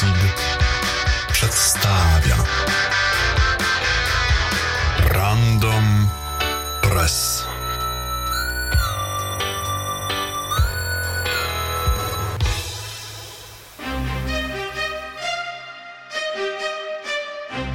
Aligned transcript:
Seed 0.00 0.56
przedstawia 1.32 2.36
Random 5.08 6.08
Press. 6.82 7.44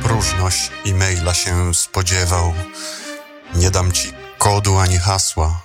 Próżność 0.04 0.72
e-maila 0.86 1.34
się 1.34 1.74
spodziewał. 1.74 2.54
Nie 3.56 3.72
dam 3.72 3.92
ci 3.92 4.14
kodu 4.38 4.78
ani 4.78 4.98
hasła. 4.98 5.62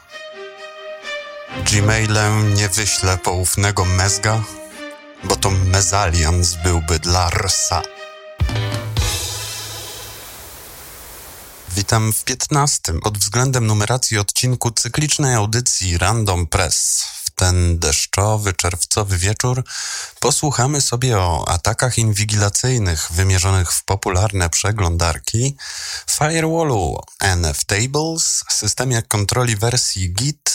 Gmailem 1.72 2.54
nie 2.54 2.68
wyślę 2.68 3.18
poufnego 3.18 3.84
mezga, 3.84 4.40
bo 5.28 5.36
to 5.36 5.50
mezalians 5.50 6.54
byłby 6.54 6.98
dla 6.98 7.30
rsa. 7.30 7.82
Witam 11.68 12.12
w 12.12 12.24
15. 12.24 12.92
pod 13.02 13.18
względem 13.18 13.66
numeracji 13.66 14.18
odcinku 14.18 14.70
cyklicznej 14.70 15.34
audycji 15.34 15.98
Random 15.98 16.46
Press. 16.46 17.04
W 17.24 17.30
ten 17.30 17.78
deszczowy, 17.78 18.52
czerwcowy 18.52 19.18
wieczór 19.18 19.64
posłuchamy 20.20 20.80
sobie 20.80 21.18
o 21.18 21.48
atakach 21.48 21.98
inwigilacyjnych 21.98 23.12
wymierzonych 23.12 23.72
w 23.72 23.84
popularne 23.84 24.50
przeglądarki, 24.50 25.56
firewallu 26.10 27.00
NFTables, 27.20 28.44
systemie 28.50 29.02
kontroli 29.02 29.56
wersji 29.56 30.12
Git, 30.12 30.45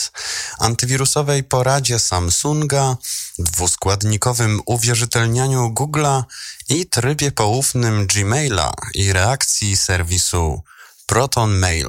antywirusowej 0.58 1.44
poradzie 1.44 1.98
Samsunga, 1.98 2.96
dwuskładnikowym 3.38 4.60
uwierzytelnianiu 4.66 5.74
Google'a 5.74 6.22
i 6.68 6.86
trybie 6.86 7.32
poufnym 7.32 8.06
Gmaila 8.06 8.72
i 8.94 9.12
reakcji 9.12 9.76
serwisu 9.76 10.62
Proton 11.06 11.58
Mail. 11.58 11.88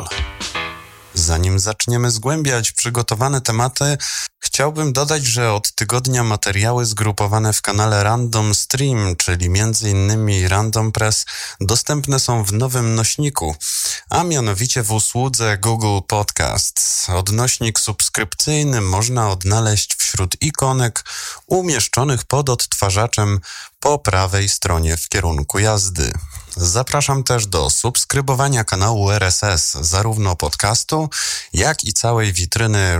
Zanim 1.13 1.59
zaczniemy 1.59 2.11
zgłębiać 2.11 2.71
przygotowane 2.71 3.41
tematy, 3.41 3.97
chciałbym 4.43 4.93
dodać, 4.93 5.25
że 5.25 5.53
od 5.53 5.75
tygodnia 5.75 6.23
materiały 6.23 6.85
zgrupowane 6.85 7.53
w 7.53 7.61
kanale 7.61 8.03
Random 8.03 8.55
Stream, 8.55 9.15
czyli 9.15 9.45
m.in. 9.45 10.47
Random 10.47 10.91
Press, 10.91 11.25
dostępne 11.61 12.19
są 12.19 12.43
w 12.43 12.53
nowym 12.53 12.95
nośniku, 12.95 13.55
a 14.09 14.23
mianowicie 14.23 14.83
w 14.83 14.91
usłudze 14.91 15.57
Google 15.57 15.99
Podcasts. 16.07 17.09
Odnośnik 17.09 17.79
subskrypcyjny 17.79 18.81
można 18.81 19.29
odnaleźć 19.29 19.95
wśród 19.95 20.41
ikonek 20.41 21.03
umieszczonych 21.47 22.23
pod 22.23 22.49
odtwarzaczem 22.49 23.39
po 23.79 23.99
prawej 23.99 24.49
stronie 24.49 24.97
w 24.97 25.09
kierunku 25.09 25.59
jazdy. 25.59 26.13
Zapraszam 26.57 27.23
też 27.23 27.47
do 27.47 27.69
subskrybowania 27.69 28.63
kanału 28.63 29.11
RSS, 29.11 29.71
zarówno 29.71 30.35
podcastu, 30.35 31.09
jak 31.53 31.83
i 31.83 31.93
całej 31.93 32.33
witryny 32.33 32.99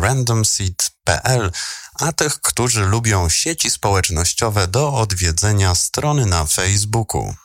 a 1.99 2.11
tych, 2.11 2.41
którzy 2.41 2.85
lubią 2.85 3.29
sieci 3.29 3.69
społecznościowe, 3.69 4.67
do 4.67 4.93
odwiedzenia 4.93 5.75
strony 5.75 6.25
na 6.25 6.45
Facebooku. 6.45 7.35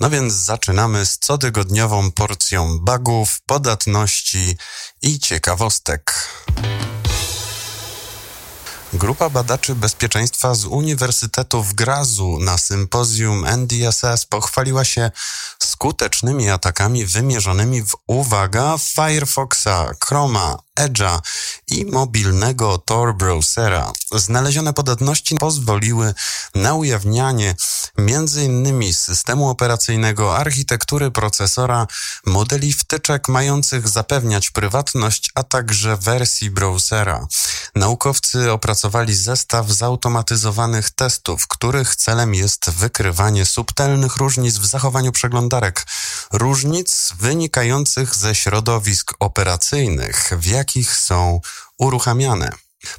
No 0.00 0.10
więc 0.10 0.32
zaczynamy 0.32 1.06
z 1.06 1.18
cotygodniową 1.18 2.12
porcją 2.12 2.78
bugów, 2.78 3.40
podatności 3.46 4.56
i 5.02 5.18
ciekawostek. 5.18 6.28
Grupa 8.92 9.30
badaczy 9.30 9.74
bezpieczeństwa 9.74 10.54
z 10.54 10.64
Uniwersytetu 10.64 11.62
w 11.62 11.74
Grazu 11.74 12.38
na 12.40 12.58
sympozjum 12.58 13.44
NDSS 13.46 14.26
pochwaliła 14.26 14.84
się 14.84 15.10
skutecznymi 15.58 16.50
atakami 16.50 17.06
wymierzonymi 17.06 17.82
w, 17.82 17.96
uwaga, 18.06 18.78
Firefoxa, 18.78 19.94
Chroma, 20.04 20.58
Edge'a 20.78 21.20
i 21.68 21.84
mobilnego 21.84 22.78
Tor 22.78 23.16
browsera. 23.16 23.92
Znalezione 24.12 24.72
podatności 24.72 25.34
pozwoliły 25.34 26.14
na 26.54 26.74
ujawnianie 26.74 27.54
m.in. 27.98 28.94
systemu 28.94 29.48
operacyjnego, 29.48 30.36
architektury 30.36 31.10
procesora, 31.10 31.86
modeli 32.26 32.72
wtyczek 32.72 33.28
mających 33.28 33.88
zapewniać 33.88 34.50
prywatność, 34.50 35.30
a 35.34 35.42
także 35.42 35.96
wersji 35.96 36.50
browsera. 36.50 37.26
Naukowcy 37.74 38.52
opracowali 38.52 39.14
zestaw 39.14 39.70
zautomatyzowanych 39.70 40.90
testów, 40.90 41.46
których 41.48 41.96
celem 41.96 42.34
jest 42.34 42.70
wykrywanie 42.70 43.46
subtelnych 43.46 44.16
różnic 44.16 44.58
w 44.58 44.66
zachowaniu 44.66 45.12
przeglądarek, 45.12 45.86
różnic 46.32 47.12
wynikających 47.20 48.14
ze 48.14 48.34
środowisk 48.34 49.14
operacyjnych, 49.20 50.32
w 50.40 50.46
jakich 50.68 50.96
są 50.96 51.40
uruchamiane. 51.78 52.50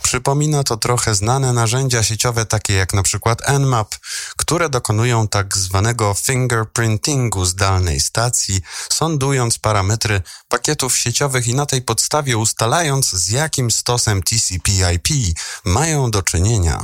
Przypomina 0.04 0.64
to 0.64 0.78
trochę 0.78 1.16
znane 1.16 1.54
narzędzia 1.54 2.04
sieciowe 2.04 2.46
takie 2.46 2.74
jak 2.74 2.94
na 2.94 3.04
przykład 3.04 3.50
Nmap, 3.50 3.96
które 4.38 4.70
dokonują 4.70 5.28
tak 5.28 5.58
zwanego 5.58 6.14
fingerprintingu 6.14 7.46
zdalnej 7.46 8.00
stacji, 8.00 8.62
sądując 8.90 9.60
parametry 9.60 10.22
pakietów 10.50 10.98
sieciowych 10.98 11.48
i 11.48 11.56
na 11.56 11.66
tej 11.66 11.82
podstawie 11.82 12.38
ustalając 12.38 13.10
z 13.10 13.30
jakim 13.30 13.72
stosem 13.72 14.24
TCP/IP 14.24 15.08
mają 15.66 16.12
do 16.12 16.22
czynienia. 16.22 16.84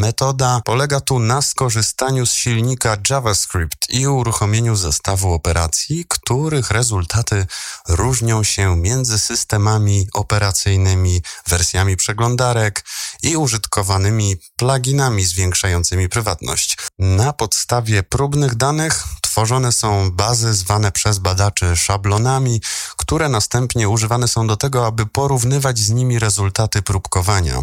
Metoda 0.00 0.60
polega 0.64 1.00
tu 1.00 1.18
na 1.18 1.42
skorzystaniu 1.42 2.26
z 2.26 2.32
silnika 2.32 2.96
JavaScript 3.10 3.90
i 3.90 4.06
uruchomieniu 4.06 4.76
zestawu 4.76 5.32
operacji, 5.32 6.04
których 6.08 6.70
rezultaty 6.70 7.46
różnią 7.88 8.44
się 8.44 8.76
między 8.76 9.18
systemami 9.18 10.08
operacyjnymi, 10.12 11.22
wersjami 11.46 11.96
przeglądarki, 11.96 12.41
przeglądarek 12.42 12.84
i 13.22 13.36
użytkowanymi 13.36 14.36
pluginami 14.56 15.24
zwiększającymi 15.24 16.08
prywatność. 16.08 16.76
Na 16.98 17.32
podstawie 17.32 18.02
próbnych 18.02 18.54
danych 18.54 19.04
tworzone 19.32 19.72
są 19.72 20.10
bazy 20.10 20.54
zwane 20.54 20.92
przez 20.92 21.18
badaczy 21.18 21.76
szablonami, 21.76 22.60
które 22.96 23.28
następnie 23.28 23.88
używane 23.88 24.28
są 24.28 24.46
do 24.46 24.56
tego, 24.56 24.86
aby 24.86 25.06
porównywać 25.06 25.78
z 25.78 25.90
nimi 25.90 26.18
rezultaty 26.18 26.82
próbkowania. 26.82 27.62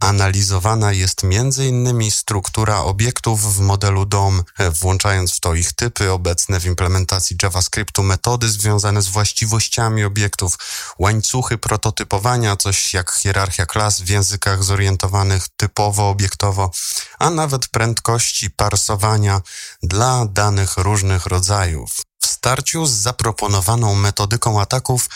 Analizowana 0.00 0.92
jest 0.92 1.24
m.in. 1.24 2.10
struktura 2.10 2.78
obiektów 2.80 3.56
w 3.56 3.60
modelu 3.60 4.06
DOM, 4.06 4.42
włączając 4.80 5.32
w 5.32 5.40
to 5.40 5.54
ich 5.54 5.72
typy 5.72 6.12
obecne 6.12 6.60
w 6.60 6.66
implementacji 6.66 7.36
JavaScriptu, 7.42 8.02
metody 8.02 8.48
związane 8.48 9.02
z 9.02 9.08
właściwościami 9.08 10.04
obiektów, 10.04 10.58
łańcuchy 10.98 11.58
prototypowania, 11.58 12.56
coś 12.56 12.94
jak 12.94 13.12
hierarchia 13.12 13.66
klas 13.66 14.00
w 14.00 14.08
językach 14.08 14.64
zorientowanych 14.64 15.48
typowo 15.56 16.08
obiektowo, 16.08 16.70
a 17.18 17.30
nawet 17.30 17.68
prędkości 17.68 18.50
parsowania 18.50 19.40
dla 19.82 20.26
danych 20.26 20.76
różnych 20.76 21.01
rodzajów. 21.26 21.90
W 22.22 22.26
starciu 22.26 22.86
z 22.86 22.90
zaproponowaną 22.90 23.94
metodyką 23.94 24.60
ataków 24.60 25.08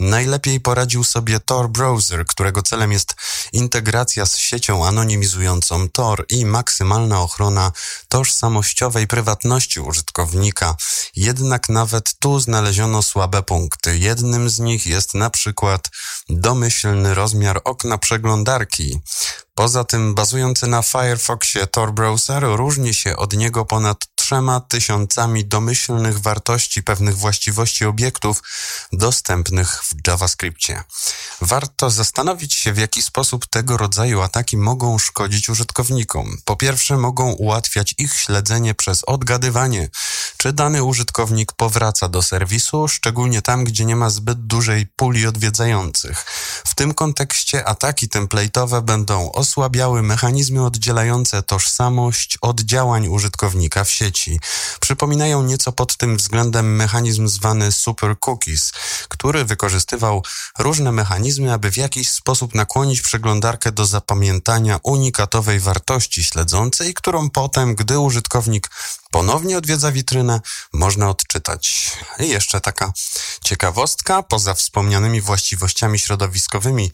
najlepiej 0.00 0.60
poradził 0.60 1.04
sobie 1.04 1.40
Tor 1.40 1.68
Browser, 1.68 2.26
którego 2.26 2.62
celem 2.62 2.92
jest 2.92 3.14
integracja 3.52 4.26
z 4.26 4.36
siecią 4.36 4.86
anonimizującą 4.86 5.88
Tor 5.88 6.26
i 6.28 6.46
maksymalna 6.46 7.20
ochrona 7.20 7.72
tożsamościowej 8.08 9.06
prywatności 9.06 9.80
użytkownika. 9.80 10.76
Jednak 11.16 11.68
nawet 11.68 12.18
tu 12.18 12.40
znaleziono 12.40 13.02
słabe 13.02 13.42
punkty. 13.42 13.98
Jednym 13.98 14.50
z 14.50 14.58
nich 14.58 14.86
jest 14.86 15.14
na 15.14 15.30
przykład 15.30 15.90
domyślny 16.28 17.14
rozmiar 17.14 17.60
okna 17.64 17.98
przeglądarki. 17.98 19.00
Poza 19.54 19.84
tym 19.84 20.14
bazujący 20.14 20.66
na 20.66 20.82
Firefoxie 20.82 21.66
Tor 21.66 21.92
Browser 21.92 22.42
różni 22.42 22.94
się 22.94 23.16
od 23.16 23.32
niego 23.32 23.64
ponad 23.64 23.98
trzema 24.24 24.60
tysiącami 24.60 25.44
domyślnych 25.44 26.20
wartości 26.20 26.82
pewnych 26.82 27.16
właściwości 27.16 27.84
obiektów 27.84 28.42
dostępnych 28.92 29.84
w 29.84 30.08
JavaScriptie. 30.08 30.84
Warto 31.40 31.90
zastanowić 31.90 32.54
się, 32.54 32.72
w 32.72 32.78
jaki 32.78 33.02
sposób 33.02 33.46
tego 33.46 33.76
rodzaju 33.76 34.20
ataki 34.20 34.56
mogą 34.56 34.98
szkodzić 34.98 35.48
użytkownikom. 35.48 36.36
Po 36.44 36.56
pierwsze, 36.56 36.96
mogą 36.96 37.32
ułatwiać 37.32 37.94
ich 37.98 38.14
śledzenie 38.14 38.74
przez 38.74 39.04
odgadywanie, 39.04 39.88
czy 40.36 40.52
dany 40.52 40.82
użytkownik 40.82 41.52
powraca 41.52 42.08
do 42.08 42.22
serwisu, 42.22 42.88
szczególnie 42.88 43.42
tam, 43.42 43.64
gdzie 43.64 43.84
nie 43.84 43.96
ma 43.96 44.10
zbyt 44.10 44.46
dużej 44.46 44.86
puli 44.96 45.26
odwiedzających. 45.26 46.24
W 46.66 46.74
tym 46.74 46.94
kontekście 46.94 47.68
ataki 47.68 48.08
template'owe 48.08 48.82
będą 48.82 49.32
osłabiały 49.32 50.02
mechanizmy 50.02 50.64
oddzielające 50.64 51.42
tożsamość 51.42 52.38
od 52.40 52.60
działań 52.60 53.08
użytkownika 53.08 53.84
w 53.84 53.90
sieci. 53.90 54.13
Przypominają 54.80 55.42
nieco 55.42 55.72
pod 55.72 55.96
tym 55.96 56.16
względem 56.16 56.76
mechanizm 56.76 57.28
zwany 57.28 57.72
super 57.72 58.16
cookies, 58.26 58.72
który 59.08 59.44
wykorzystywał 59.44 60.22
różne 60.58 60.92
mechanizmy, 60.92 61.52
aby 61.52 61.70
w 61.70 61.76
jakiś 61.76 62.10
sposób 62.10 62.54
nakłonić 62.54 63.00
przeglądarkę 63.00 63.72
do 63.72 63.86
zapamiętania 63.86 64.78
unikatowej 64.82 65.60
wartości 65.60 66.24
śledzącej, 66.24 66.94
którą 66.94 67.30
potem, 67.30 67.74
gdy 67.74 67.98
użytkownik 67.98 68.70
ponownie 69.14 69.58
odwiedza 69.58 69.92
witrynę, 69.92 70.40
można 70.72 71.10
odczytać. 71.10 71.92
I 72.20 72.28
jeszcze 72.28 72.60
taka 72.60 72.92
ciekawostka, 73.44 74.22
poza 74.22 74.54
wspomnianymi 74.54 75.20
właściwościami 75.20 75.98
środowiskowymi, 75.98 76.90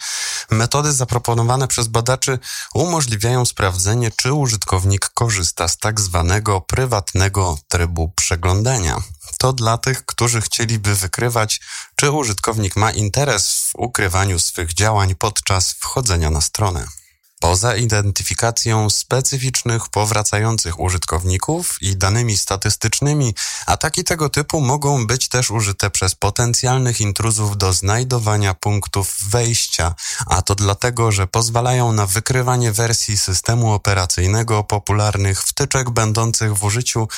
metody 0.50 0.92
zaproponowane 0.92 1.68
przez 1.68 1.88
badaczy 1.88 2.38
umożliwiają 2.74 3.44
sprawdzenie, 3.44 4.10
czy 4.16 4.32
użytkownik 4.32 5.08
korzysta 5.08 5.68
z 5.68 5.76
tak 5.76 6.00
zwanego 6.00 6.60
prywatnego 6.60 7.58
trybu 7.68 8.08
przeglądania. 8.16 8.96
To 9.38 9.52
dla 9.52 9.78
tych, 9.78 10.06
którzy 10.06 10.40
chcieliby 10.40 10.94
wykrywać, 10.94 11.60
czy 11.96 12.10
użytkownik 12.10 12.76
ma 12.76 12.90
interes 12.90 13.48
w 13.48 13.70
ukrywaniu 13.74 14.38
swych 14.38 14.74
działań 14.74 15.14
podczas 15.14 15.72
wchodzenia 15.72 16.30
na 16.30 16.40
stronę. 16.40 16.99
Poza 17.40 17.76
identyfikacją 17.76 18.90
specyficznych, 18.90 19.88
powracających 19.88 20.80
użytkowników 20.80 21.76
i 21.80 21.96
danymi 21.96 22.36
statystycznymi, 22.36 23.34
ataki 23.66 24.04
tego 24.04 24.28
typu 24.28 24.60
mogą 24.60 25.06
być 25.06 25.28
też 25.28 25.50
użyte 25.50 25.90
przez 25.90 26.14
potencjalnych 26.14 27.00
intruzów 27.00 27.56
do 27.56 27.72
znajdowania 27.72 28.54
punktów 28.54 29.16
wejścia, 29.30 29.94
a 30.26 30.42
to 30.42 30.54
dlatego, 30.54 31.12
że 31.12 31.26
pozwalają 31.26 31.92
na 31.92 32.06
wykrywanie 32.06 32.72
wersji 32.72 33.18
systemu 33.18 33.72
operacyjnego 33.72 34.64
popularnych 34.64 35.42
wtyczek 35.42 35.90
będących 35.90 36.54
w 36.54 36.64
użyciu 36.64 37.08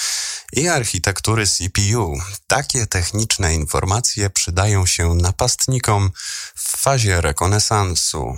i 0.52 0.68
architektury 0.68 1.46
CPU. 1.46 2.18
Takie 2.46 2.86
techniczne 2.86 3.54
informacje 3.54 4.30
przydają 4.30 4.86
się 4.86 5.14
napastnikom 5.14 6.10
w 6.54 6.78
fazie 6.78 7.20
rekonesansu. 7.20 8.36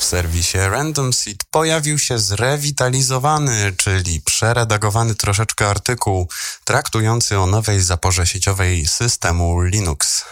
W 0.00 0.04
serwisie 0.04 0.58
Random 0.58 1.12
Seed 1.12 1.44
pojawił 1.50 1.98
się 1.98 2.18
zrewitalizowany, 2.18 3.72
czyli 3.76 4.20
przeredagowany 4.20 5.14
troszeczkę 5.14 5.68
artykuł 5.68 6.28
traktujący 6.64 7.38
o 7.38 7.46
nowej 7.46 7.80
zaporze 7.80 8.26
sieciowej 8.26 8.86
systemu 8.86 9.62
Linux. 9.62 10.24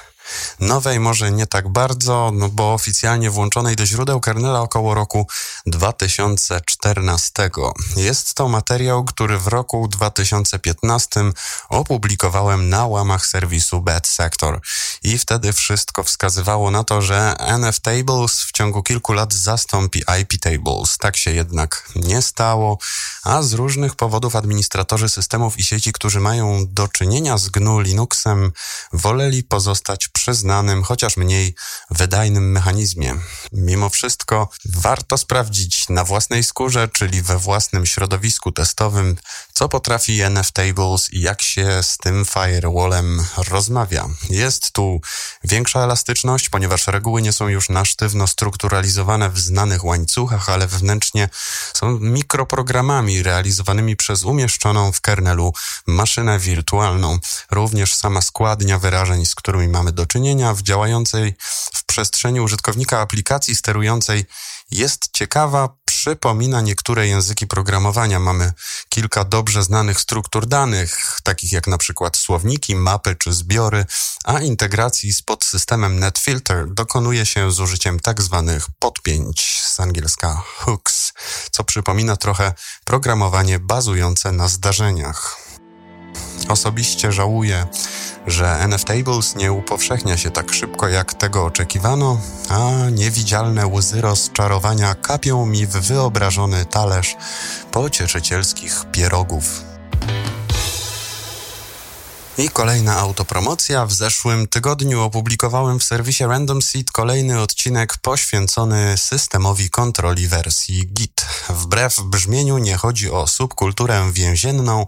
Nowej 0.61 1.01
może 1.01 1.33
nie 1.33 1.47
tak 1.47 1.69
bardzo, 1.69 2.31
no 2.35 2.49
bo 2.49 2.75
oficjalnie 2.75 3.31
włączonej 3.31 3.77
do 3.77 3.87
źródeł 3.87 4.21
kernela 4.21 4.61
około 4.61 4.95
roku 4.95 5.27
2014. 5.67 7.51
Jest 7.97 8.35
to 8.35 8.49
materiał, 8.49 9.05
który 9.05 9.39
w 9.39 9.47
roku 9.47 9.89
2015 9.89 11.21
opublikowałem 11.69 12.69
na 12.69 12.87
łamach 12.87 13.27
serwisu 13.27 13.81
Bad 13.81 14.07
Sector 14.07 14.61
i 15.03 15.19
wtedy 15.19 15.53
wszystko 15.53 16.05
wskazywało 16.05 16.71
na 16.71 16.85
to, 16.85 17.03
że 17.03 17.35
NF 17.39 17.81
Tables 17.81 18.41
w 18.41 18.53
ciągu 18.53 18.83
kilku 18.83 19.13
lat 19.13 19.35
zastąpi 19.35 20.03
IP 20.21 20.41
Tables. 20.41 20.99
Tak 20.99 21.17
się 21.17 21.31
jednak 21.31 21.89
nie 21.97 22.23
stało, 22.23 22.79
a 23.25 23.43
z 23.43 23.53
różnych 23.53 23.95
powodów 23.95 24.37
administratorzy 24.37 25.09
systemów 25.09 25.59
i 25.59 25.65
sieci, 25.65 25.93
którzy 25.93 26.21
mają 26.21 26.65
do 26.69 26.89
czynienia 26.89 27.39
z 27.39 27.49
GNU 27.49 27.81
Linuxem, 27.81 28.53
woleli 28.93 29.43
pozostać 29.43 30.09
przy 30.19 30.35
znanym, 30.35 30.83
chociaż 30.83 31.17
mniej 31.17 31.55
wydajnym 31.91 32.51
mechanizmie. 32.53 33.15
Mimo 33.53 33.91
wszystko 33.91 34.49
warto 34.65 35.19
sprawdzić 35.19 35.89
na 35.89 36.05
własnej 36.05 36.45
skórze, 36.45 36.89
czyli 36.89 37.23
we 37.23 37.39
własnym 37.39 37.87
środowisku 37.87 38.53
testowym, 38.53 39.17
co 39.53 39.69
potrafi 39.69 40.23
NF 40.23 40.53
Tables 40.53 41.13
i 41.13 41.21
jak 41.21 41.43
się 41.43 41.83
z 41.83 41.97
tym 41.99 42.25
firewallem 42.25 43.25
rozmawia. 43.49 44.09
Jest 44.31 44.73
tu 44.73 45.01
większa 45.45 45.81
elastyczność, 45.81 46.49
ponieważ 46.49 46.87
reguły 46.87 47.23
nie 47.23 47.33
są 47.33 47.49
już 47.49 47.69
na 47.69 47.85
sztywno 47.85 48.27
strukturalizowane 48.27 49.31
w 49.31 49.39
znanych 49.39 49.85
łańcuchach, 49.85 50.51
ale 50.51 50.67
wewnętrznie 50.67 51.29
są 51.75 51.99
mikroprogramami 52.01 53.23
realizowanymi 53.23 53.97
przez 53.97 54.25
umieszczoną 54.25 54.93
w 54.93 55.01
kernelu 55.01 55.53
maszynę 55.87 56.39
wirtualną. 56.39 57.19
Również 57.51 57.95
sama 57.95 58.23
składnia 58.23 58.79
wyrażeń, 58.79 59.27
z 59.27 59.35
którymi 59.35 59.69
mamy 59.69 59.93
do 59.93 60.07
czynienia 60.09 60.55
w 60.55 60.63
działającej 60.63 61.35
w 61.75 61.85
przestrzeni 61.85 62.41
użytkownika 62.41 63.01
aplikacji 63.01 63.57
sterującej 63.57 64.25
jest 64.71 65.09
ciekawa, 65.13 65.69
przypomina 65.85 66.61
niektóre 66.61 67.07
języki 67.07 67.47
programowania. 67.47 68.21
Mamy 68.21 68.53
kilka 68.89 69.25
dobrze 69.25 69.63
znanych 69.63 70.01
struktur 70.01 70.47
danych, 70.47 71.21
takich 71.23 71.53
jak 71.53 71.67
na 71.67 71.79
przykład 71.79 72.17
słowniki, 72.17 72.77
mapy 72.77 73.17
czy 73.17 73.33
zbiory, 73.33 73.85
a 74.25 74.41
integracji 74.41 75.13
z 75.13 75.23
podsystemem 75.23 75.99
NetFilter 75.99 76.75
dokonuje 76.75 77.27
się 77.27 77.53
z 77.53 77.61
użyciem 77.61 78.01
tak 78.01 78.23
zwanych 78.23 78.67
podpięć 78.79 79.63
z 79.65 79.81
angielska 79.81 80.43
hooks, 80.57 81.13
co 81.51 81.65
przypomina 81.65 82.17
trochę 82.17 82.55
programowanie 82.85 83.59
bazujące 83.59 84.33
na 84.33 84.49
zdarzeniach. 84.49 85.48
Osobiście 86.49 87.13
żałuję, 87.13 87.67
że 88.27 88.59
NFTables 88.69 89.37
nie 89.37 89.53
upowszechnia 89.53 90.17
się 90.17 90.31
tak 90.31 90.53
szybko, 90.53 90.89
jak 90.89 91.15
tego 91.15 91.45
oczekiwano, 91.45 92.21
a 92.49 92.71
niewidzialne 92.91 93.67
łzy 93.67 94.01
rozczarowania 94.01 94.95
kapią 94.95 95.47
mi 95.47 95.67
w 95.67 95.71
wyobrażony 95.71 96.65
talerz 96.65 97.17
pocieszycielskich 97.73 98.85
pierogów. 98.93 99.68
I 102.39 102.49
kolejna 102.49 102.97
autopromocja. 102.97 103.87
W 103.87 103.93
zeszłym 103.93 104.47
tygodniu 104.47 105.03
opublikowałem 105.03 105.79
w 105.79 105.85
serwisie 105.85 106.25
Random 106.25 106.63
Seed 106.63 106.93
kolejny 106.93 107.41
odcinek 107.41 107.97
poświęcony 107.97 108.99
systemowi 108.99 109.71
kontroli 109.71 110.29
wersji 110.29 110.87
Git. 110.87 111.27
Wbrew 111.49 112.01
brzmieniu 112.01 112.59
nie 112.59 112.77
chodzi 112.77 113.11
o 113.11 113.27
subkulturę 113.27 114.13
więzienną, 114.13 114.87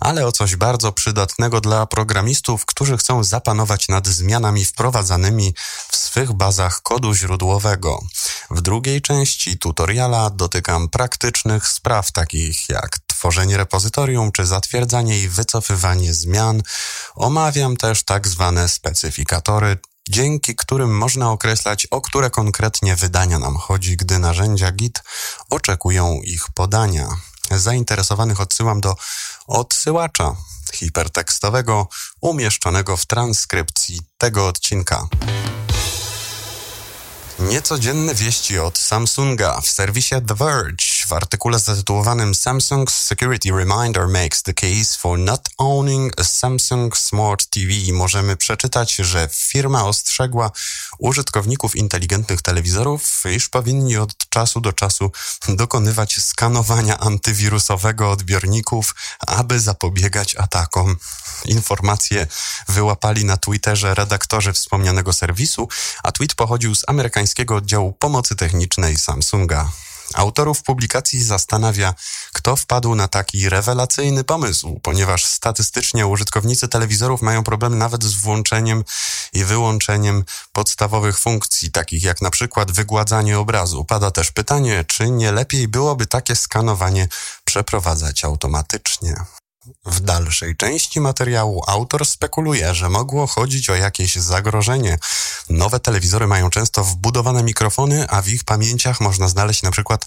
ale 0.00 0.26
o 0.26 0.32
coś 0.32 0.56
bardzo 0.56 0.92
przydatnego 0.92 1.60
dla 1.60 1.86
programistów, 1.86 2.66
którzy 2.66 2.96
chcą 2.96 3.24
zapanować 3.24 3.88
nad 3.88 4.08
zmianami 4.08 4.64
wprowadzanymi 4.64 5.54
w 5.92 5.96
swych 5.96 6.32
bazach 6.32 6.82
kodu 6.82 7.14
źródłowego. 7.14 8.00
W 8.50 8.60
drugiej 8.60 9.02
części 9.02 9.58
tutoriala 9.58 10.30
dotykam 10.30 10.88
praktycznych 10.88 11.68
spraw 11.68 12.12
takich 12.12 12.68
jak 12.68 12.98
tworzenie 13.06 13.56
repozytorium 13.56 14.32
czy 14.32 14.46
zatwierdzanie 14.46 15.20
i 15.20 15.28
wycofywanie 15.28 16.14
zmian. 16.14 16.62
Omawiam 17.14 17.76
też 17.76 18.02
tak 18.02 18.28
zwane 18.28 18.68
specyfikatory, 18.68 19.78
dzięki 20.08 20.56
którym 20.56 20.96
można 20.96 21.30
określać, 21.30 21.86
o 21.86 22.00
które 22.00 22.30
konkretnie 22.30 22.96
wydania 22.96 23.38
nam 23.38 23.56
chodzi, 23.56 23.96
gdy 23.96 24.18
narzędzia 24.18 24.72
Git 24.72 25.02
oczekują 25.50 26.20
ich 26.24 26.44
podania. 26.54 27.08
Zainteresowanych 27.50 28.40
odsyłam 28.40 28.80
do 28.80 28.96
odsyłacza 29.46 30.36
hipertekstowego 30.74 31.88
umieszczonego 32.20 32.96
w 32.96 33.06
transkrypcji 33.06 34.00
tego 34.18 34.48
odcinka. 34.48 35.08
Niecodzienne 37.40 38.14
wieści 38.14 38.58
od 38.58 38.78
Samsunga 38.78 39.60
w 39.60 39.68
serwisie 39.68 40.14
The 40.26 40.34
Verge 40.34 40.99
w 41.10 41.12
artykule 41.12 41.58
zatytułowanym 41.58 42.32
Samsung's 42.32 42.90
Security 42.90 43.50
Reminder 43.50 44.08
makes 44.08 44.42
the 44.42 44.54
case 44.54 44.98
for 44.98 45.18
not 45.18 45.48
owning 45.58 46.20
a 46.20 46.24
Samsung 46.24 46.96
Smart 46.96 47.46
TV 47.46 47.72
możemy 47.92 48.36
przeczytać, 48.36 48.94
że 48.94 49.28
firma 49.32 49.84
ostrzegła 49.84 50.50
użytkowników 50.98 51.76
inteligentnych 51.76 52.42
telewizorów, 52.42 53.22
iż 53.36 53.48
powinni 53.48 53.96
od 53.96 54.28
czasu 54.28 54.60
do 54.60 54.72
czasu 54.72 55.12
dokonywać 55.48 56.22
skanowania 56.22 56.98
antywirusowego 56.98 58.10
odbiorników, 58.10 58.94
aby 59.26 59.60
zapobiegać 59.60 60.36
atakom. 60.36 60.96
Informacje 61.44 62.26
wyłapali 62.68 63.24
na 63.24 63.36
Twitterze 63.36 63.94
redaktorzy 63.94 64.52
wspomnianego 64.52 65.12
serwisu, 65.12 65.68
a 66.02 66.12
tweet 66.12 66.34
pochodził 66.34 66.74
z 66.74 66.88
amerykańskiego 66.88 67.56
oddziału 67.56 67.92
pomocy 67.92 68.36
technicznej 68.36 68.96
Samsunga. 68.96 69.72
Autorów 70.14 70.62
publikacji 70.62 71.24
zastanawia, 71.24 71.94
kto 72.32 72.56
wpadł 72.56 72.94
na 72.94 73.08
taki 73.08 73.48
rewelacyjny 73.48 74.24
pomysł, 74.24 74.80
ponieważ 74.82 75.24
statystycznie 75.24 76.06
użytkownicy 76.06 76.68
telewizorów 76.68 77.22
mają 77.22 77.44
problem 77.44 77.78
nawet 77.78 78.04
z 78.04 78.14
włączeniem 78.14 78.84
i 79.32 79.44
wyłączeniem 79.44 80.24
podstawowych 80.52 81.18
funkcji, 81.18 81.70
takich 81.70 82.02
jak 82.02 82.22
na 82.22 82.30
przykład 82.30 82.72
wygładzanie 82.72 83.38
obrazu. 83.38 83.84
Pada 83.84 84.10
też 84.10 84.30
pytanie, 84.30 84.84
czy 84.88 85.10
nie 85.10 85.32
lepiej 85.32 85.68
byłoby 85.68 86.06
takie 86.06 86.36
skanowanie 86.36 87.08
przeprowadzać 87.44 88.24
automatycznie. 88.24 89.24
W 89.86 90.00
dalszej 90.00 90.56
części 90.56 91.00
materiału 91.00 91.62
autor 91.66 92.06
spekuluje, 92.06 92.74
że 92.74 92.88
mogło 92.88 93.26
chodzić 93.26 93.70
o 93.70 93.74
jakieś 93.74 94.16
zagrożenie. 94.16 94.98
Nowe 95.50 95.80
telewizory 95.80 96.26
mają 96.26 96.50
często 96.50 96.84
wbudowane 96.84 97.42
mikrofony, 97.42 98.06
a 98.08 98.22
w 98.22 98.28
ich 98.28 98.44
pamięciach 98.44 99.00
można 99.00 99.28
znaleźć 99.28 99.62
na 99.62 99.70
przykład 99.70 100.06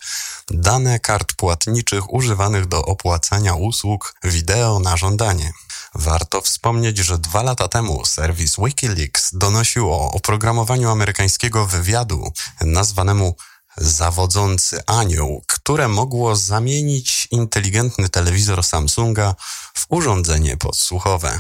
dane 0.50 1.00
kart 1.00 1.33
płatniczych 1.33 2.13
używanych 2.13 2.65
do 2.65 2.86
opłacania 2.86 3.55
usług 3.55 4.15
wideo 4.24 4.79
na 4.79 4.98
żądanie. 4.98 5.53
Warto 5.95 6.41
wspomnieć, 6.41 6.98
że 6.98 7.17
dwa 7.17 7.43
lata 7.43 7.67
temu 7.67 8.05
serwis 8.05 8.55
Wikileaks 8.57 9.29
donosił 9.33 9.93
o 9.93 10.12
oprogramowaniu 10.12 10.89
amerykańskiego 10.89 11.65
wywiadu 11.65 12.31
nazwanemu 12.62 13.36
zawodzący 13.77 14.82
anioł, 14.86 15.44
które 15.48 15.88
mogło 15.88 16.36
zamienić 16.36 17.27
inteligentny 17.32 18.10
telewizor 18.10 18.63
Samsunga 18.63 19.36
w 19.74 19.86
urządzenie 19.89 20.58
podsłuchowe. 20.58 21.39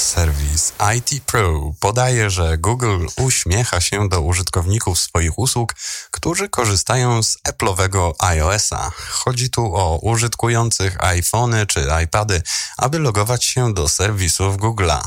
Serwis 0.00 0.72
IT 0.96 1.24
Pro 1.24 1.72
podaje, 1.80 2.30
że 2.30 2.58
Google 2.58 3.06
uśmiecha 3.16 3.80
się 3.80 4.08
do 4.08 4.20
użytkowników 4.20 4.98
swoich 4.98 5.38
usług, 5.38 5.74
którzy 6.10 6.48
korzystają 6.48 7.22
z 7.22 7.38
Apple'owego 7.48 8.12
iOS-a. 8.18 8.90
Chodzi 9.10 9.50
tu 9.50 9.76
o 9.76 9.98
użytkujących 10.02 11.04
iPhony 11.04 11.66
czy 11.66 11.86
iPady, 12.04 12.42
aby 12.76 12.98
logować 12.98 13.44
się 13.44 13.74
do 13.74 13.88
serwisów 13.88 14.56
Google'a. 14.56 15.00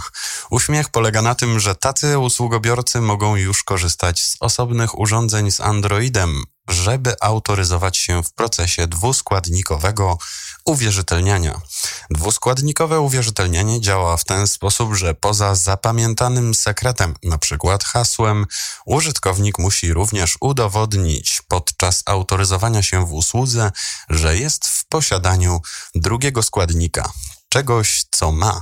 Uśmiech 0.50 0.89
polega 0.89 1.21
na 1.21 1.35
tym, 1.35 1.59
że 1.59 1.75
tacy 1.75 2.19
usługobiorcy 2.19 3.01
mogą 3.01 3.35
już 3.35 3.63
korzystać 3.63 4.21
z 4.21 4.38
osobnych 4.39 5.00
urządzeń 5.00 5.51
z 5.51 5.62
Androidem, 5.62 6.43
żeby 6.69 7.15
autoryzować 7.21 7.97
się 7.97 8.23
w 8.23 8.33
procesie 8.33 8.88
dwuskładnikowego 8.88 10.17
uwierzytelniania. 10.65 11.62
Dwuskładnikowe 12.10 13.00
uwierzytelnianie 13.00 13.82
działa 13.82 14.17
w 14.17 14.24
ten 14.24 14.48
sposób, 14.48 14.93
że 14.93 15.13
poza 15.13 15.55
zapamiętanym 15.55 16.55
sekretem, 16.55 17.13
przykład 17.38 17.84
hasłem, 17.84 18.46
użytkownik 18.86 19.60
musi 19.60 19.93
również 19.93 20.38
udowodnić 20.41 21.41
podczas 21.48 22.03
autoryzowania 22.05 22.84
się 22.84 23.05
w 23.05 23.13
usłudze, 23.13 23.72
że 24.10 24.38
jest 24.38 24.67
w 24.67 24.86
posiadaniu 24.86 25.62
drugiego 25.96 26.43
składnika, 26.43 27.12
czegoś, 27.50 28.03
co 28.12 28.32
ma. 28.32 28.62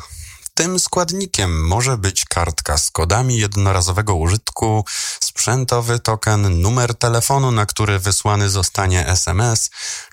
Tym 0.53 0.79
składnikiem 0.79 1.67
może 1.67 1.97
być 1.97 2.25
kartka 2.25 2.77
z 2.77 2.91
kodami 2.91 3.37
jednorazowego 3.37 4.15
użytku, 4.15 4.85
sprzętowy 5.23 5.99
token, 5.99 6.61
numer 6.61 6.95
telefonu, 6.95 7.51
na 7.51 7.65
który 7.65 7.99
wysłany 7.99 8.49
zostanie 8.49 9.07
SMS, 9.07 9.69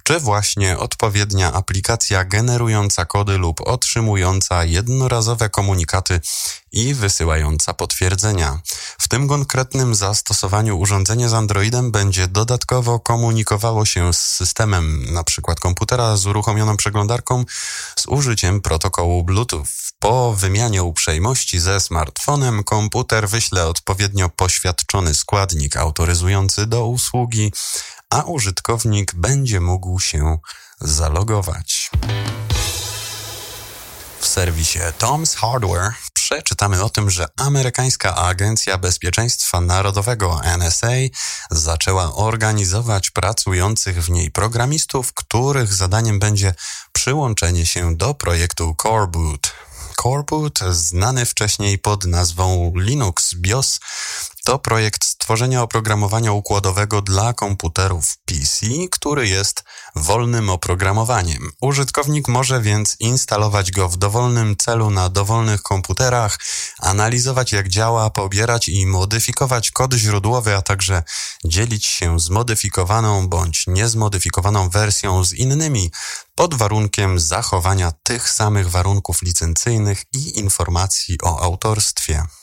czy 0.09 0.21
właśnie 0.21 0.79
odpowiednia 0.79 1.53
aplikacja 1.53 2.25
generująca 2.25 3.05
kody 3.05 3.39
lub 3.39 3.61
otrzymująca 3.61 4.65
jednorazowe 4.65 5.49
komunikaty 5.49 6.21
i 6.73 6.95
wysyłająca 6.95 7.75
potwierdzenia. 7.75 8.61
W 9.01 9.09
tym 9.09 9.29
konkretnym 9.29 9.95
zastosowaniu 9.95 10.79
urządzenie 10.79 11.29
z 11.29 11.35
Androidem 11.35 11.91
będzie 11.93 12.29
dodatkowo 12.29 13.01
komunikowało 13.01 13.85
się 13.85 14.13
z 14.13 14.21
systemem, 14.21 15.05
np. 15.09 15.55
komputera 15.61 16.17
z 16.17 16.27
uruchomioną 16.27 16.77
przeglądarką 16.77 17.45
z 17.99 18.07
użyciem 18.07 18.61
protokołu 18.61 19.25
Bluetooth. 19.25 19.65
Po 19.99 20.33
wymianie 20.33 20.83
uprzejmości 20.83 21.59
ze 21.59 21.81
smartfonem 21.81 22.65
komputer 22.65 23.29
wyśle 23.29 23.67
odpowiednio 23.67 24.29
poświadczony 24.29 25.15
składnik 25.15 25.77
autoryzujący 25.77 26.67
do 26.67 26.87
usługi, 26.87 27.53
a 28.11 28.23
użytkownik 28.23 29.15
będzie 29.15 29.61
mógł 29.61 30.01
się 30.01 30.39
zalogować. 30.81 31.91
W 34.21 34.27
serwisie 34.27 34.79
Tom's 34.99 35.37
Hardware 35.37 35.93
przeczytamy 36.13 36.85
o 36.85 36.91
tym, 36.91 37.11
że 37.11 37.27
amerykańska 37.37 38.17
Agencja 38.17 38.79
Bezpieczeństwa 38.79 39.61
Narodowego 39.61 40.41
NSA 40.45 40.93
zaczęła 41.51 42.15
organizować 42.15 43.11
pracujących 43.11 44.05
w 44.05 44.11
niej 44.11 44.31
programistów, 44.31 45.13
których 45.15 45.75
zadaniem 45.75 46.19
będzie 46.19 46.55
przyłączenie 46.93 47.67
się 47.67 47.97
do 47.97 48.15
projektu 48.15 48.75
Coreboot. 48.75 49.53
Coreboot, 49.97 50.59
znany 50.71 51.27
wcześniej 51.27 51.79
pod 51.79 52.05
nazwą 52.05 52.73
Linux 52.77 53.35
BIOS, 53.35 53.81
to 54.49 54.59
projekt 54.59 55.05
stworzenia 55.05 55.63
oprogramowania 55.63 56.33
układowego 56.33 57.03
dla 57.03 57.33
komputerów 57.33 58.17
PC, 58.25 58.67
który 58.91 59.29
jest 59.29 59.65
wolnym 59.97 60.51
oprogramowaniem. 60.51 61.51
Użytkownik 61.61 62.29
może 62.29 62.61
więc 62.61 62.97
instalować 63.01 63.71
go 63.71 63.89
w 63.89 63.97
dowolnym 63.97 64.57
celu 64.57 64.91
na 64.91 65.09
dowolnych 65.09 65.63
komputerach, 65.63 66.39
analizować 66.79 67.53
jak 67.53 67.69
działa, 67.69 68.11
pobierać 68.11 68.69
i 68.69 68.87
modyfikować 68.87 69.71
kod 69.71 69.95
źródłowy, 69.95 70.57
a 70.57 70.63
także 70.63 71.03
dzielić 71.45 71.87
się 71.87 72.21
zmodyfikowaną 72.21 73.29
bądź 73.29 73.67
niezmodyfikowaną 73.67 74.71
wersją 74.71 75.25
z 75.25 75.33
innymi 75.33 75.91
pod 76.35 76.55
warunkiem 76.55 77.21
zachowania 77.21 77.93
tych 78.03 78.31
samych 78.31 78.71
warunków 78.71 79.23
licencyjnych 79.23 80.05
i 80.13 80.39
informacji 80.39 81.19
o 81.23 81.41
autorstwie. 81.41 82.38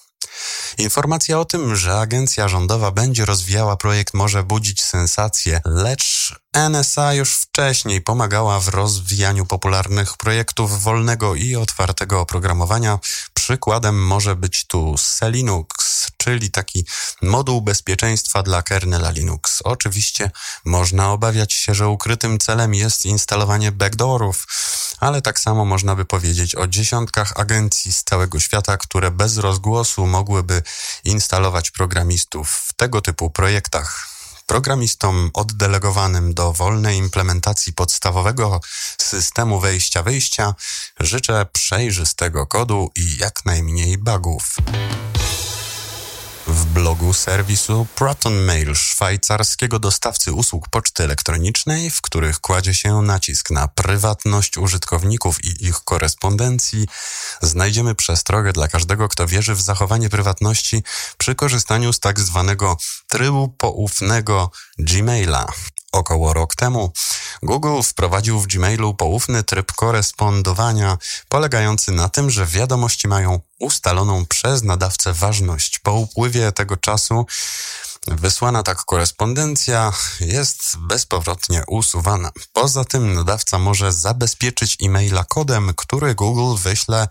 Informacja 0.78 1.40
o 1.40 1.46
tym, 1.46 1.76
że 1.76 2.00
agencja 2.00 2.48
rządowa 2.48 2.92
będzie 2.92 3.26
rozwijała 3.26 3.78
projekt 3.78 4.14
może 4.14 4.44
budzić 4.44 4.84
sensację, 4.84 5.62
lecz 5.66 6.36
NSA 6.56 7.14
już 7.14 7.34
wcześniej 7.34 8.02
pomagała 8.02 8.60
w 8.60 8.68
rozwijaniu 8.68 9.46
popularnych 9.46 10.18
projektów 10.18 10.84
wolnego 10.84 11.36
i 11.36 11.56
otwartego 11.56 12.20
oprogramowania. 12.20 13.00
Przykładem 13.34 14.06
może 14.06 14.36
być 14.36 14.68
tu 14.68 14.98
Selinux, 14.98 16.08
czyli 16.18 16.52
taki 16.52 16.86
moduł 17.22 17.62
bezpieczeństwa 17.62 18.44
dla 18.44 18.62
kernela 18.62 19.12
Linux. 19.12 19.62
Oczywiście 19.64 20.32
można 20.66 21.12
obawiać 21.12 21.54
się, 21.54 21.74
że 21.74 21.88
ukrytym 21.88 22.40
celem 22.40 22.74
jest 22.74 23.06
instalowanie 23.06 23.72
backdoorów, 23.72 24.48
ale 25.00 25.22
tak 25.22 25.40
samo 25.40 25.66
można 25.66 25.96
by 25.96 26.06
powiedzieć 26.06 26.56
o 26.56 26.68
dziesiątkach 26.68 27.34
agencji 27.36 27.94
z 27.94 28.04
całego 28.04 28.40
świata, 28.40 28.78
które 28.78 29.12
bez 29.12 29.38
rozgłosu 29.38 30.08
mogłyby 30.08 30.64
instalować 31.04 31.72
programistów 31.72 32.50
w 32.50 32.74
tego 32.74 33.02
typu 33.02 33.30
projektach. 33.30 34.08
Programistom 34.46 35.32
oddelegowanym 35.34 36.34
do 36.34 36.54
wolnej 36.54 36.98
implementacji 36.98 37.74
podstawowego 37.74 38.62
systemu 38.98 39.60
wejścia-wyjścia 39.60 40.54
życzę 41.00 41.46
przejrzystego 41.52 42.48
kodu 42.48 42.92
i 42.96 43.18
jak 43.18 43.46
najmniej 43.46 43.98
bugów. 43.98 44.56
W 46.48 46.66
blogu 46.66 47.14
serwisu 47.14 47.88
ProtonMail, 47.96 48.76
szwajcarskiego 48.76 49.80
dostawcy 49.80 50.34
usług 50.34 50.70
poczty 50.70 51.04
elektronicznej, 51.04 51.90
w 51.90 52.02
których 52.02 52.40
kładzie 52.40 52.74
się 52.74 53.02
nacisk 53.02 53.52
na 53.52 53.68
prywatność 53.68 54.58
użytkowników 54.58 55.44
i 55.44 55.66
ich 55.66 55.80
korespondencji, 55.84 56.88
znajdziemy 57.42 57.96
przestrogę 57.96 58.54
dla 58.54 58.68
każdego, 58.68 59.08
kto 59.08 59.28
wierzy 59.28 59.56
w 59.56 59.62
zachowanie 59.62 60.10
prywatności 60.10 60.84
przy 61.18 61.36
korzystaniu 61.36 61.94
z 61.94 62.00
tak 62.00 62.20
zwanego 62.20 62.78
trybu 63.08 63.48
poufnego 63.48 64.52
Gmaila. 64.80 65.46
Około 65.96 66.34
rok 66.34 66.56
temu 66.56 66.92
Google 67.44 67.82
wprowadził 67.82 68.40
w 68.40 68.48
Gmailu 68.48 68.94
poufny 68.94 69.44
tryb 69.44 69.72
korespondowania, 69.72 70.98
polegający 71.30 71.92
na 71.92 72.10
tym, 72.10 72.30
że 72.30 72.46
wiadomości 72.46 73.08
mają 73.08 73.40
ustaloną 73.60 74.26
przez 74.26 74.64
nadawcę 74.64 75.14
ważność. 75.14 75.80
Po 75.80 75.94
upływie 75.94 76.52
tego 76.52 76.78
czasu 76.78 77.26
Wysłana 78.08 78.64
tak 78.64 78.78
korespondencja 78.86 79.94
jest 80.20 80.78
bezpowrotnie 80.78 81.64
usuwana. 81.68 82.32
Poza 82.54 82.86
tym 82.86 83.14
nadawca 83.14 83.60
może 83.60 83.94
zabezpieczyć 83.94 84.78
e-maila 84.84 85.24
kodem, 85.24 85.74
który 85.76 86.16
Google 86.16 86.62
wyśle 86.62 87.08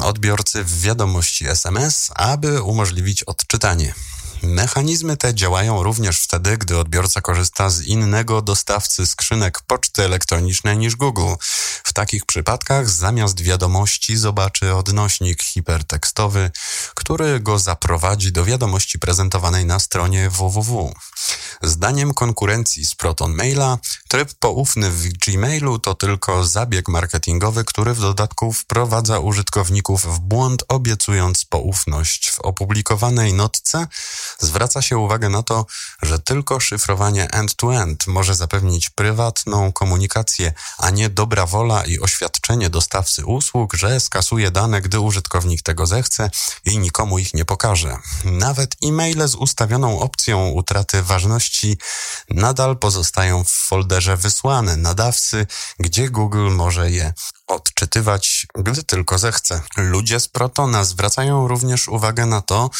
odbiorcy 0.00 0.64
w 0.64 0.80
wiadomości 0.80 1.48
SMS, 1.48 2.10
aby 2.14 2.62
umożliwić 2.62 3.22
odczytanie. 3.22 3.94
Mechanizmy 4.42 5.16
te 5.16 5.34
działają 5.34 5.82
również 5.82 6.20
wtedy, 6.20 6.58
gdy 6.58 6.78
odbiorca 6.78 7.20
korzysta 7.20 7.70
z 7.70 7.82
innego 7.82 8.42
dostawcy 8.42 9.06
skrzynek 9.06 9.62
poczty 9.62 10.04
elektronicznej 10.04 10.78
niż 10.78 10.96
Google. 10.96 11.34
W 11.84 11.92
takich 11.92 12.26
przypadkach 12.26 12.90
zamiast 12.90 13.40
wiadomości 13.40 14.16
zobaczy 14.16 14.74
odnośnik 14.74 15.42
hipertekstowy, 15.42 16.50
który 16.94 17.40
go 17.40 17.58
zaprowadzi 17.58 18.32
do 18.32 18.44
wiadomości 18.44 18.98
prezentowanej 18.98 19.66
na 19.66 19.78
stronie 19.78 20.30
www. 20.30 20.94
Zdaniem 21.62 22.14
konkurencji 22.14 22.86
z 22.86 22.94
Proton 22.94 23.34
Maila, 23.34 23.78
Tryb 24.08 24.34
poufny 24.34 24.90
w 24.90 25.08
Gmailu 25.08 25.78
to 25.78 25.94
tylko 25.94 26.46
zabieg 26.46 26.88
marketingowy, 26.88 27.64
który 27.64 27.94
w 27.94 28.00
dodatku 28.00 28.52
wprowadza 28.52 29.18
użytkowników 29.18 30.06
w 30.06 30.20
błąd, 30.20 30.64
obiecując 30.68 31.44
poufność. 31.44 32.30
W 32.30 32.40
opublikowanej 32.40 33.34
notce 33.34 33.86
zwraca 34.38 34.82
się 34.82 34.98
uwagę 34.98 35.28
na 35.28 35.42
to, 35.42 35.66
że 36.02 36.18
tylko 36.18 36.60
szyfrowanie 36.60 37.30
end-to-end 37.30 38.06
może 38.06 38.34
zapewnić 38.34 38.90
prywatną 38.90 39.72
komunikację, 39.72 40.52
a 40.78 40.90
nie 40.90 41.08
dobra 41.08 41.46
wola 41.46 41.84
i 41.84 42.00
oświadczenie 42.00 42.70
dostawcy 42.70 43.26
usług, 43.26 43.74
że 43.74 44.00
skasuje 44.00 44.50
dane, 44.50 44.80
gdy 44.80 45.00
użytkownik 45.00 45.62
tego 45.62 45.86
zechce 45.86 46.30
i 46.64 46.78
nikomu 46.78 47.18
ich 47.18 47.34
nie 47.34 47.44
pokaże. 47.44 47.96
Nawet 48.24 48.76
e-maile 48.84 49.28
z 49.28 49.34
ustawioną 49.34 50.00
opcją 50.00 50.48
utraty 50.48 51.02
ważności 51.02 51.78
nadal 52.30 52.76
pozostają 52.76 53.44
w 53.44 53.50
folderze 53.50 54.16
wysłane 54.16 54.76
nadawcy, 54.76 55.46
gdzie 55.78 56.10
Google 56.10 56.50
może 56.50 56.90
je 56.90 57.12
odczytywać, 57.48 58.46
gdy 58.54 58.82
tylko 58.82 59.18
zechce. 59.18 59.60
Ludzie 59.76 60.20
z 60.20 60.28
Protona 60.28 60.84
zwracają 60.84 61.48
również 61.48 61.88
uwagę 61.88 62.26
na 62.26 62.42
to, 62.42 62.70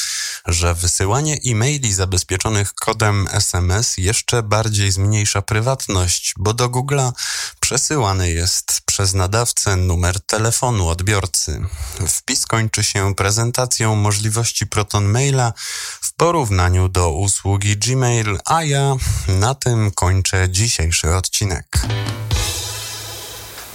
że 0.46 0.75
wysyłanie 0.75 1.38
e-maili 1.46 1.92
zabezpieczonych 1.92 2.75
kodem 2.75 3.28
SMS 3.32 3.96
jeszcze 3.96 4.42
bardziej 4.42 4.92
zmniejsza 4.92 5.42
prywatność, 5.42 6.34
bo 6.37 6.54
do 6.54 6.68
Google'a 6.68 7.12
przesyłany 7.60 8.30
jest 8.30 8.80
przez 8.87 9.14
nadawcę 9.14 9.76
numer 9.76 10.20
telefonu 10.20 10.88
odbiorcy. 10.88 11.60
Wpis 12.08 12.46
kończy 12.46 12.84
się 12.84 13.14
prezentacją 13.14 13.96
możliwości 13.96 14.66
Proton 14.66 15.04
Maila 15.04 15.52
w 16.00 16.12
porównaniu 16.12 16.88
do 16.88 17.10
usługi 17.10 17.76
Gmail, 17.76 18.38
a 18.44 18.62
ja 18.62 18.96
na 19.28 19.54
tym 19.54 19.90
kończę 19.90 20.48
dzisiejszy 20.50 21.14
odcinek. 21.14 21.66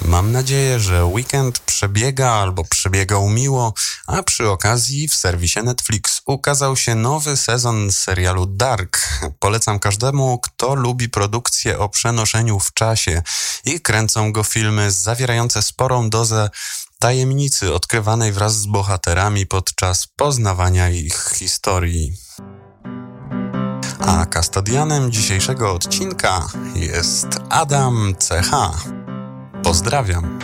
Mam 0.06 0.32
nadzieję, 0.32 0.80
że 0.80 1.06
weekend 1.06 1.60
przebiega 1.60 2.32
albo 2.32 2.64
przebiegał 2.64 3.30
miło, 3.30 3.74
a 4.08 4.24
przy 4.24 4.50
okazji 4.50 5.08
w 5.08 5.16
serwisie 5.16 5.60
Netflix 5.64 6.22
ukazał 6.26 6.76
się 6.76 6.96
nowy 6.96 7.38
sezon 7.38 7.92
serialu 7.92 8.46
Dark. 8.46 9.22
Polecam 9.40 9.80
każdemu, 9.80 10.40
kto 10.40 10.76
lubi 10.76 11.10
produkcje 11.10 11.80
o 11.80 11.90
przenoszeniu 11.90 12.60
w 12.60 12.74
czasie 12.74 13.22
i 13.66 13.82
kręcą 13.82 14.32
go 14.32 14.44
filmy 14.44 14.92
zawierające 14.92 15.62
sporą 15.62 16.10
dozę 16.10 16.50
tajemnicy 17.00 17.74
odkrywanej 17.74 18.32
wraz 18.32 18.56
z 18.56 18.66
bohaterami 18.66 19.46
podczas 19.46 20.08
poznawania 20.08 20.90
ich 20.90 21.34
historii. 21.36 22.14
A 24.00 24.26
kastodianem 24.26 25.12
dzisiejszego 25.12 25.74
odcinka 25.74 26.48
jest 26.76 27.28
Adam 27.50 28.16
CH. 28.20 29.03
Pozdrawiam. 29.64 30.40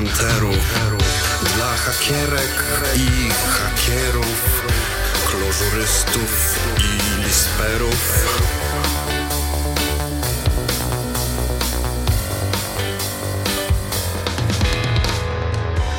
Bug 0.00 0.08
hunterów. 0.08 0.74
Dla 1.56 1.76
hakierek 1.76 2.64
i 2.96 3.30
hakierów, 3.30 4.62
klożurystów 5.26 6.58
i 6.78 7.22
lisperów. 7.24 8.26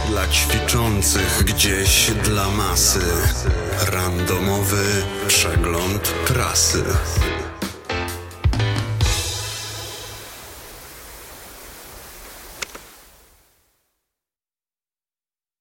Dla 0.07 0.27
ćwiczących 0.27 1.43
gdzieś 1.43 2.11
dla 2.11 2.49
masy. 2.49 3.05
Randomowy 3.91 5.03
przegląd 5.27 6.07
prasy. 6.27 6.83